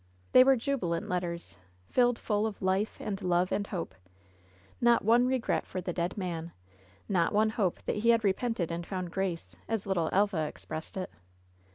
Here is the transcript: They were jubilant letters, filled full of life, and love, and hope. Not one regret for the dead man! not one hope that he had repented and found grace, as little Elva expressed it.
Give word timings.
They 0.31 0.43
were 0.43 0.55
jubilant 0.55 1.07
letters, 1.09 1.57
filled 1.87 2.17
full 2.17 2.47
of 2.47 2.59
life, 2.63 2.97
and 2.99 3.21
love, 3.23 3.51
and 3.51 3.67
hope. 3.67 3.93
Not 4.81 5.05
one 5.05 5.27
regret 5.27 5.67
for 5.67 5.79
the 5.79 5.93
dead 5.93 6.17
man! 6.17 6.53
not 7.07 7.33
one 7.33 7.51
hope 7.51 7.83
that 7.85 7.97
he 7.97 8.09
had 8.09 8.23
repented 8.23 8.71
and 8.71 8.83
found 8.83 9.11
grace, 9.11 9.55
as 9.67 9.85
little 9.85 10.09
Elva 10.11 10.47
expressed 10.47 10.97
it. 10.97 11.11